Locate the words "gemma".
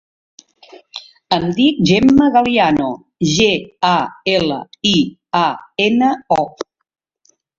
1.89-2.29